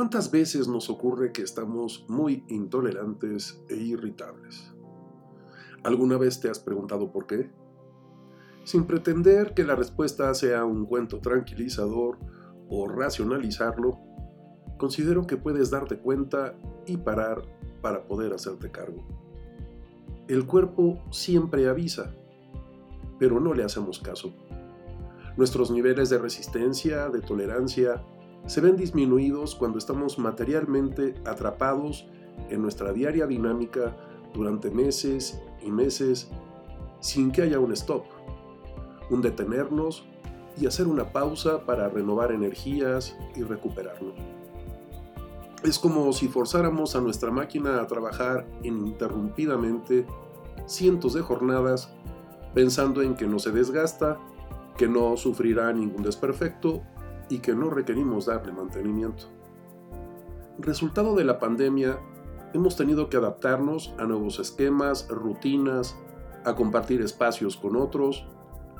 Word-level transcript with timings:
¿Cuántas 0.00 0.30
veces 0.30 0.66
nos 0.66 0.88
ocurre 0.88 1.30
que 1.30 1.42
estamos 1.42 2.06
muy 2.08 2.42
intolerantes 2.48 3.62
e 3.68 3.76
irritables? 3.76 4.72
¿Alguna 5.84 6.16
vez 6.16 6.40
te 6.40 6.48
has 6.48 6.58
preguntado 6.58 7.12
por 7.12 7.26
qué? 7.26 7.50
Sin 8.64 8.86
pretender 8.86 9.52
que 9.52 9.62
la 9.62 9.74
respuesta 9.74 10.32
sea 10.32 10.64
un 10.64 10.86
cuento 10.86 11.18
tranquilizador 11.18 12.16
o 12.70 12.88
racionalizarlo, 12.88 13.98
considero 14.78 15.26
que 15.26 15.36
puedes 15.36 15.68
darte 15.68 15.98
cuenta 15.98 16.54
y 16.86 16.96
parar 16.96 17.42
para 17.82 18.06
poder 18.06 18.32
hacerte 18.32 18.70
cargo. 18.70 19.04
El 20.28 20.46
cuerpo 20.46 20.98
siempre 21.10 21.68
avisa, 21.68 22.14
pero 23.18 23.38
no 23.38 23.52
le 23.52 23.64
hacemos 23.64 23.98
caso. 23.98 24.32
Nuestros 25.36 25.70
niveles 25.70 26.08
de 26.08 26.16
resistencia, 26.16 27.10
de 27.10 27.20
tolerancia, 27.20 28.02
se 28.50 28.60
ven 28.60 28.76
disminuidos 28.76 29.54
cuando 29.54 29.78
estamos 29.78 30.18
materialmente 30.18 31.14
atrapados 31.24 32.08
en 32.48 32.60
nuestra 32.60 32.92
diaria 32.92 33.28
dinámica 33.28 33.96
durante 34.34 34.72
meses 34.72 35.40
y 35.64 35.70
meses 35.70 36.28
sin 36.98 37.30
que 37.30 37.42
haya 37.42 37.60
un 37.60 37.70
stop, 37.70 38.06
un 39.08 39.22
detenernos 39.22 40.04
y 40.60 40.66
hacer 40.66 40.88
una 40.88 41.12
pausa 41.12 41.64
para 41.64 41.88
renovar 41.88 42.32
energías 42.32 43.16
y 43.36 43.44
recuperarnos. 43.44 44.14
Es 45.62 45.78
como 45.78 46.12
si 46.12 46.26
forzáramos 46.26 46.96
a 46.96 47.00
nuestra 47.00 47.30
máquina 47.30 47.80
a 47.80 47.86
trabajar 47.86 48.48
ininterrumpidamente 48.64 50.06
cientos 50.66 51.14
de 51.14 51.20
jornadas 51.20 51.94
pensando 52.52 53.00
en 53.02 53.14
que 53.14 53.28
no 53.28 53.38
se 53.38 53.52
desgasta, 53.52 54.18
que 54.76 54.88
no 54.88 55.16
sufrirá 55.16 55.72
ningún 55.72 56.02
desperfecto 56.02 56.82
y 57.30 57.38
que 57.38 57.54
no 57.54 57.70
requerimos 57.70 58.26
darle 58.26 58.52
mantenimiento. 58.52 59.24
Resultado 60.58 61.14
de 61.14 61.24
la 61.24 61.38
pandemia, 61.38 61.98
hemos 62.52 62.76
tenido 62.76 63.08
que 63.08 63.16
adaptarnos 63.16 63.94
a 63.98 64.04
nuevos 64.04 64.38
esquemas, 64.38 65.08
rutinas, 65.08 65.96
a 66.44 66.54
compartir 66.54 67.00
espacios 67.00 67.56
con 67.56 67.76
otros, 67.76 68.26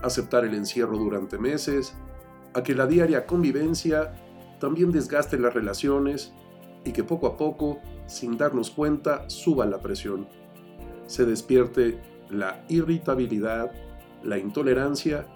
aceptar 0.03 0.45
el 0.45 0.55
encierro 0.55 0.99
durante 0.99 1.39
meses, 1.39 1.95
a 2.53 2.63
que 2.63 2.75
la 2.75 2.87
diaria 2.87 3.27
convivencia 3.27 4.15
también 4.59 4.91
desgaste 4.91 5.39
las 5.39 5.55
relaciones 5.55 6.33
y 6.85 6.93
que 6.93 7.05
poco 7.05 7.27
a 7.29 7.37
poco, 7.37 7.79
sin 8.07 8.37
darnos 8.37 8.71
cuenta, 8.71 9.29
suba 9.31 9.65
la 9.67 9.81
presión. 9.81 10.29
Se 11.07 11.25
despierte 11.25 12.01
la 12.29 12.65
irritabilidad, 12.69 13.73
la 14.23 14.39
intolerancia 14.39 15.27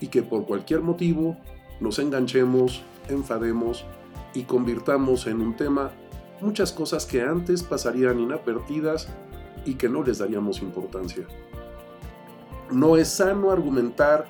y 0.00 0.08
que 0.08 0.22
por 0.22 0.46
cualquier 0.46 0.80
motivo 0.80 1.36
nos 1.82 1.98
enganchemos, 1.98 2.82
enfademos 3.08 3.84
y 4.34 4.44
convirtamos 4.44 5.26
en 5.26 5.40
un 5.40 5.56
tema 5.56 5.90
muchas 6.40 6.72
cosas 6.72 7.06
que 7.06 7.22
antes 7.22 7.62
pasarían 7.62 8.20
inadvertidas 8.20 9.08
y 9.64 9.74
que 9.74 9.88
no 9.88 10.02
les 10.02 10.18
daríamos 10.18 10.62
importancia. 10.62 11.26
No 12.70 12.96
es 12.96 13.08
sano 13.08 13.50
argumentar 13.50 14.26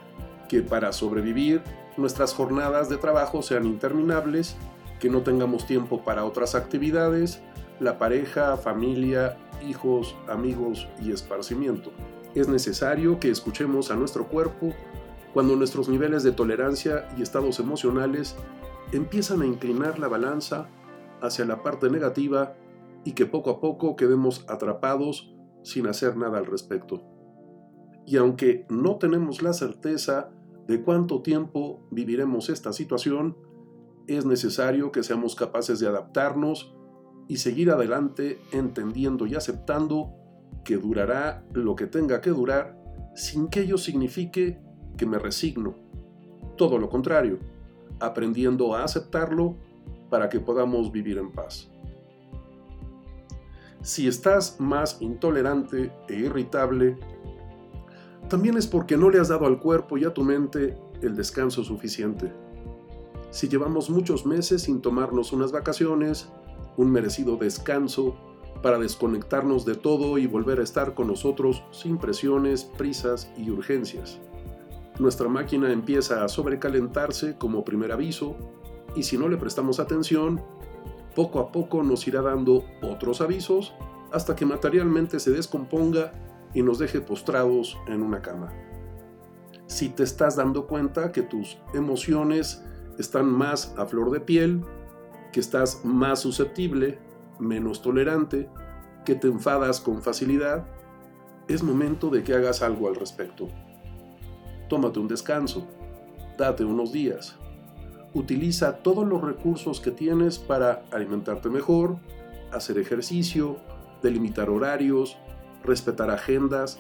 que 0.49 0.63
para 0.63 0.93
sobrevivir 0.93 1.63
nuestras 1.97 2.35
jornadas 2.35 2.89
de 2.89 2.97
trabajo 2.97 3.43
sean 3.43 3.67
interminables, 3.67 4.57
que 4.99 5.11
no 5.11 5.21
tengamos 5.21 5.67
tiempo 5.67 6.03
para 6.05 6.25
otras 6.25 6.55
actividades, 6.55 7.43
la 7.81 7.99
pareja, 7.99 8.57
familia, 8.57 9.37
hijos, 9.67 10.17
amigos 10.27 10.89
y 11.03 11.13
esparcimiento. 11.13 11.93
Es 12.35 12.49
necesario 12.49 13.21
que 13.21 13.31
escuchemos 13.31 13.91
a 13.91 13.97
nuestro 13.97 14.27
cuerpo 14.27 14.73
cuando 15.33 15.57
nuestros 15.57 15.89
niveles 15.89 16.23
de 16.23 16.33
tolerancia 16.33 17.09
y 17.17 17.23
estados 17.23 17.59
emocionales 17.59 18.37
empiezan 18.93 19.43
a 19.43 19.47
inclinar 19.47 19.99
la 19.99 20.09
balanza 20.09 20.69
hacia 21.21 21.45
la 21.45 21.63
parte 21.63 21.89
negativa 21.91 22.55
y 23.05 23.13
que 23.13 23.27
poco 23.27 23.51
a 23.51 23.61
poco 23.61 23.97
quedemos 23.97 24.45
atrapados 24.49 25.35
sin 25.63 25.87
hacer 25.87 26.17
nada 26.17 26.39
al 26.39 26.47
respecto. 26.47 27.03
Y 28.07 28.17
aunque 28.17 28.67
no 28.69 28.97
tenemos 28.97 29.43
la 29.43 29.53
certeza 29.53 30.31
de 30.67 30.83
cuánto 30.83 31.23
tiempo 31.23 31.87
viviremos 31.91 32.49
esta 32.49 32.73
situación, 32.73 33.37
es 34.07 34.27
necesario 34.27 34.93
que 34.93 35.03
seamos 35.03 35.35
capaces 35.35 35.79
de 35.79 35.87
adaptarnos 35.87 36.75
y 37.29 37.37
seguir 37.37 37.71
adelante 37.71 38.41
entendiendo 38.53 39.27
y 39.27 39.35
aceptando 39.37 40.15
que 40.65 40.77
durará 40.77 41.45
lo 41.53 41.77
que 41.77 41.87
tenga 41.87 42.21
que 42.21 42.31
durar 42.31 42.79
sin 43.15 43.49
que 43.49 43.61
ello 43.61 43.79
signifique 43.79 44.61
que 44.97 45.07
me 45.07 45.19
resigno. 45.19 45.75
Todo 46.57 46.79
lo 46.79 46.89
contrario, 46.89 47.39
aprendiendo 48.01 48.75
a 48.75 48.85
aceptarlo 48.85 49.57
para 50.11 50.29
que 50.29 50.41
podamos 50.41 50.93
vivir 50.93 51.19
en 51.19 51.31
paz. 51.31 51.69
Si 53.83 54.07
estás 54.07 54.61
más 54.61 54.99
intolerante 55.01 55.93
e 56.09 56.15
irritable, 56.15 56.97
también 58.29 58.57
es 58.57 58.67
porque 58.67 58.97
no 58.97 59.11
le 59.11 59.19
has 59.19 59.29
dado 59.29 59.47
al 59.47 59.59
cuerpo 59.59 59.99
y 59.99 60.05
a 60.05 60.15
tu 60.15 60.23
mente 60.23 60.79
el 61.01 61.17
descanso 61.17 61.65
suficiente. 61.65 62.33
Si 63.31 63.49
llevamos 63.49 63.91
muchos 63.91 64.27
meses 64.27 64.63
sin 64.63 64.83
tomarnos 64.83 65.33
unas 65.33 65.51
vacaciones, 65.51 66.29
un 66.77 66.91
merecido 66.91 67.37
descanso 67.37 68.15
para 68.63 68.79
desconectarnos 68.79 69.65
de 69.65 69.75
todo 69.75 70.19
y 70.19 70.27
volver 70.27 70.61
a 70.61 70.63
estar 70.63 70.95
con 70.95 71.09
nosotros 71.09 71.65
sin 71.73 71.99
presiones, 71.99 72.65
prisas 72.65 73.33
y 73.37 73.51
urgencias 73.51 74.21
nuestra 75.03 75.29
máquina 75.29 75.73
empieza 75.73 76.25
a 76.25 76.29
sobrecalentarse 76.29 77.37
como 77.37 77.65
primer 77.65 77.93
aviso 77.93 78.37
y 78.95 79.03
si 79.03 79.19
no 79.19 79.29
le 79.29 79.37
prestamos 79.37 79.81
atención, 79.81 80.41
poco 81.15 81.41
a 81.41 81.53
poco 81.53 81.83
nos 81.83 82.07
irá 82.07 82.23
dando 82.23 82.65
otros 82.83 83.21
avisos 83.21 83.75
hasta 84.13 84.37
que 84.37 84.47
materialmente 84.47 85.19
se 85.19 85.33
descomponga 85.33 86.13
y 86.55 86.63
nos 86.63 86.79
deje 86.79 87.01
postrados 87.01 87.79
en 87.87 88.03
una 88.03 88.23
cama. 88.23 88.53
Si 89.67 89.89
te 89.89 90.03
estás 90.03 90.37
dando 90.37 90.67
cuenta 90.67 91.13
que 91.13 91.23
tus 91.23 91.59
emociones 91.75 92.63
están 92.99 93.27
más 93.27 93.75
a 93.77 93.87
flor 93.87 94.11
de 94.11 94.21
piel, 94.21 94.63
que 95.33 95.41
estás 95.41 95.85
más 95.85 96.21
susceptible, 96.21 96.99
menos 97.39 97.83
tolerante, 97.83 98.49
que 99.05 99.15
te 99.15 99.29
enfadas 99.29 99.81
con 99.81 100.03
facilidad, 100.03 100.67
es 101.49 101.63
momento 101.63 102.11
de 102.11 102.23
que 102.23 102.35
hagas 102.35 102.63
algo 102.63 102.89
al 102.89 102.95
respecto 102.95 103.49
tómate 104.73 104.99
un 105.01 105.07
descanso, 105.07 105.67
date 106.39 106.65
unos 106.65 106.93
días. 106.93 107.37
Utiliza 108.15 108.79
todos 108.79 109.07
los 109.07 109.21
recursos 109.21 109.81
que 109.81 109.91
tienes 109.91 110.39
para 110.39 110.83
alimentarte 110.91 111.51
mejor, 111.51 111.99
hacer 112.53 112.79
ejercicio, 112.79 113.59
delimitar 114.03 114.49
horarios, 114.49 115.19
respetar 115.63 116.09
agendas 116.09 116.79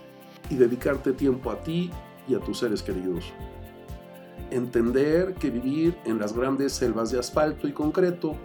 y 0.48 0.54
dedicarte 0.54 1.12
tiempo 1.12 1.50
a 1.50 1.60
ti 1.60 1.90
y 2.26 2.34
a 2.34 2.40
tus 2.40 2.60
seres 2.60 2.82
queridos. 2.82 3.30
Entender 4.50 5.34
que 5.34 5.50
vivir 5.50 5.94
en 6.06 6.18
las 6.18 6.32
grandes 6.32 6.72
selvas 6.72 7.10
de 7.10 7.18
asfalto 7.18 7.68
y 7.68 7.72
concreto 7.72 8.36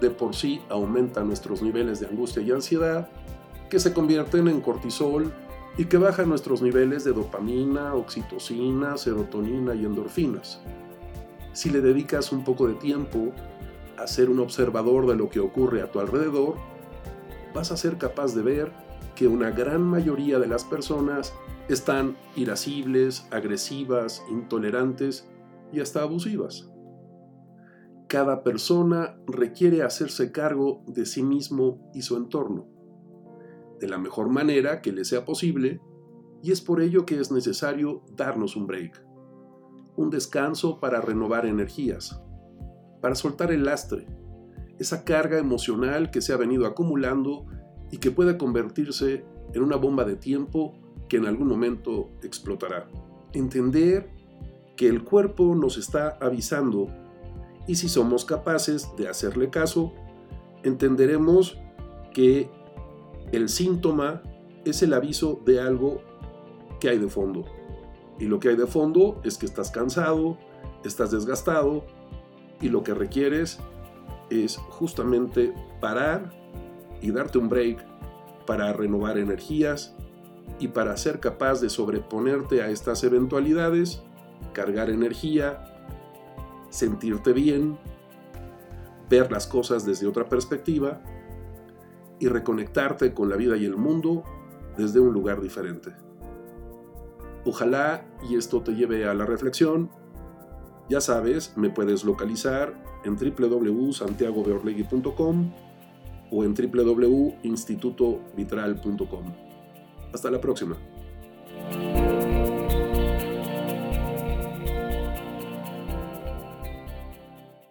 de 0.00 0.10
por 0.10 0.36
sí 0.36 0.60
aumenta 0.68 1.24
nuestros 1.24 1.62
niveles 1.62 1.98
de 1.98 2.06
angustia 2.06 2.42
y 2.42 2.52
ansiedad, 2.52 3.08
que 3.68 3.80
se 3.80 3.92
convierten 3.92 4.46
en 4.46 4.60
cortisol 4.60 5.32
y 5.78 5.86
que 5.86 5.98
baja 5.98 6.24
nuestros 6.24 6.62
niveles 6.62 7.04
de 7.04 7.12
dopamina, 7.12 7.94
oxitocina, 7.94 8.96
serotonina 8.96 9.74
y 9.74 9.84
endorfinas. 9.84 10.60
Si 11.52 11.70
le 11.70 11.80
dedicas 11.80 12.32
un 12.32 12.44
poco 12.44 12.66
de 12.66 12.74
tiempo 12.74 13.32
a 13.98 14.06
ser 14.06 14.30
un 14.30 14.40
observador 14.40 15.06
de 15.06 15.16
lo 15.16 15.28
que 15.28 15.40
ocurre 15.40 15.82
a 15.82 15.90
tu 15.90 16.00
alrededor, 16.00 16.54
vas 17.54 17.72
a 17.72 17.76
ser 17.76 17.98
capaz 17.98 18.34
de 18.34 18.42
ver 18.42 18.72
que 19.14 19.26
una 19.26 19.50
gran 19.50 19.82
mayoría 19.82 20.38
de 20.38 20.46
las 20.46 20.64
personas 20.64 21.34
están 21.68 22.16
irascibles, 22.36 23.26
agresivas, 23.30 24.22
intolerantes 24.30 25.28
y 25.72 25.80
hasta 25.80 26.02
abusivas. 26.02 26.70
Cada 28.08 28.44
persona 28.44 29.16
requiere 29.26 29.82
hacerse 29.82 30.30
cargo 30.30 30.84
de 30.86 31.06
sí 31.06 31.22
mismo 31.22 31.90
y 31.92 32.02
su 32.02 32.16
entorno 32.16 32.75
de 33.80 33.88
la 33.88 33.98
mejor 33.98 34.28
manera 34.28 34.82
que 34.82 34.92
le 34.92 35.04
sea 35.04 35.24
posible 35.24 35.80
y 36.42 36.52
es 36.52 36.60
por 36.60 36.80
ello 36.80 37.06
que 37.06 37.18
es 37.18 37.30
necesario 37.30 38.02
darnos 38.14 38.56
un 38.56 38.66
break, 38.66 39.02
un 39.96 40.10
descanso 40.10 40.80
para 40.80 41.00
renovar 41.00 41.46
energías, 41.46 42.20
para 43.00 43.14
soltar 43.14 43.50
el 43.52 43.64
lastre, 43.64 44.06
esa 44.78 45.04
carga 45.04 45.38
emocional 45.38 46.10
que 46.10 46.20
se 46.20 46.32
ha 46.32 46.36
venido 46.36 46.66
acumulando 46.66 47.46
y 47.90 47.98
que 47.98 48.10
puede 48.10 48.36
convertirse 48.36 49.24
en 49.54 49.62
una 49.62 49.76
bomba 49.76 50.04
de 50.04 50.16
tiempo 50.16 50.74
que 51.08 51.16
en 51.16 51.26
algún 51.26 51.48
momento 51.48 52.10
explotará. 52.22 52.88
Entender 53.32 54.10
que 54.76 54.88
el 54.88 55.04
cuerpo 55.04 55.54
nos 55.54 55.78
está 55.78 56.18
avisando 56.20 56.88
y 57.66 57.76
si 57.76 57.88
somos 57.88 58.24
capaces 58.24 58.88
de 58.96 59.08
hacerle 59.08 59.50
caso, 59.50 59.92
entenderemos 60.62 61.58
que 62.12 62.50
el 63.32 63.48
síntoma 63.48 64.22
es 64.64 64.82
el 64.82 64.92
aviso 64.94 65.40
de 65.44 65.60
algo 65.60 66.00
que 66.80 66.88
hay 66.88 66.98
de 66.98 67.08
fondo. 67.08 67.44
Y 68.18 68.26
lo 68.26 68.40
que 68.40 68.50
hay 68.50 68.56
de 68.56 68.66
fondo 68.66 69.20
es 69.24 69.38
que 69.38 69.46
estás 69.46 69.70
cansado, 69.70 70.38
estás 70.84 71.10
desgastado 71.10 71.84
y 72.60 72.68
lo 72.68 72.82
que 72.82 72.94
requieres 72.94 73.58
es 74.30 74.56
justamente 74.56 75.52
parar 75.80 76.32
y 77.00 77.10
darte 77.10 77.38
un 77.38 77.48
break 77.48 77.84
para 78.46 78.72
renovar 78.72 79.18
energías 79.18 79.94
y 80.58 80.68
para 80.68 80.96
ser 80.96 81.20
capaz 81.20 81.60
de 81.60 81.68
sobreponerte 81.68 82.62
a 82.62 82.70
estas 82.70 83.04
eventualidades, 83.04 84.02
cargar 84.52 84.88
energía, 84.88 85.74
sentirte 86.70 87.32
bien, 87.32 87.78
ver 89.10 89.30
las 89.30 89.46
cosas 89.46 89.84
desde 89.84 90.06
otra 90.06 90.28
perspectiva 90.28 91.02
y 92.18 92.28
reconectarte 92.28 93.12
con 93.14 93.28
la 93.28 93.36
vida 93.36 93.56
y 93.56 93.64
el 93.64 93.76
mundo 93.76 94.24
desde 94.76 94.98
un 95.00 95.12
lugar 95.12 95.40
diferente. 95.40 95.90
Ojalá 97.44 98.04
y 98.28 98.34
esto 98.36 98.62
te 98.62 98.72
lleve 98.72 99.08
a 99.08 99.14
la 99.14 99.24
reflexión. 99.24 99.88
Ya 100.88 101.00
sabes, 101.00 101.56
me 101.56 101.70
puedes 101.70 102.04
localizar 102.04 102.74
en 103.04 103.16
www.santiagobeorlegui.com 103.16 105.52
o 106.30 106.44
en 106.44 106.54
www.institutovitral.com. 106.54 109.34
Hasta 110.12 110.30
la 110.30 110.40
próxima. 110.40 110.76